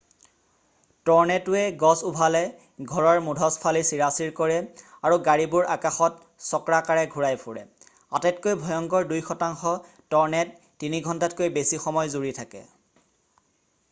ট'ৰ্নেড'ৱে 1.07 1.59
গছ 1.81 2.05
উভালে 2.11 2.39
ঘৰৰ 2.93 3.19
মুধচ 3.25 3.57
ফালি 3.65 3.83
চিৰাচিৰ 3.89 4.31
কৰে 4.39 4.55
আৰু 5.09 5.19
গাড়ীবোৰ 5.29 5.69
আকাশত 5.75 6.27
চক্ৰাকাৰে 6.47 7.03
ঘূৰাই 7.17 7.39
ফুৰে 7.43 7.65
আটাইতকৈ 7.67 8.59
ভয়ংকৰ 8.65 9.07
দুই 9.15 9.23
শতাংশ 9.31 9.75
ট'ৰ্নেড' 10.15 10.57
তিনি 10.85 11.05
ঘণ্টাতকৈ 11.11 11.53
বেছি 11.61 11.83
সময় 11.87 12.13
জুৰি 12.19 12.33
থাকে 12.43 12.65